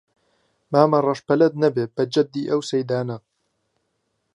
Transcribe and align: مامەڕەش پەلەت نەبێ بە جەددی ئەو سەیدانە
مامەڕەش 0.71 1.19
پەلەت 1.27 1.53
نەبێ 1.63 1.83
بە 1.95 2.03
جەددی 2.13 2.49
ئەو 2.51 2.61
سەیدانە 2.69 3.17